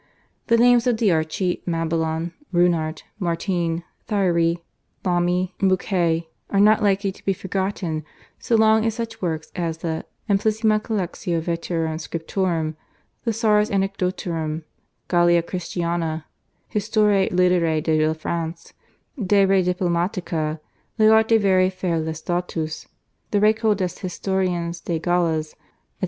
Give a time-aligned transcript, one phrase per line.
[0.47, 4.63] The names of D'Achery, Mabillon, Ruinart, Martene, Thierry,
[5.05, 8.03] Lami and Bouquet are not likely to be forgotten
[8.39, 12.75] so long as such works as the /Amplissima Collectio Veterum Scriptorum/,
[13.27, 14.63] /Thesaurus Anecdotorum/,
[15.07, 16.25] /Gallia Christiana/,
[16.73, 18.73] /Histoire Litteraire de la France/,
[19.19, 20.59] /De Re Diplomatica/,
[20.99, 22.87] /L'Art de verifier les dates/,
[23.29, 25.59] the /Receuil des historiens des Gaules/, etc.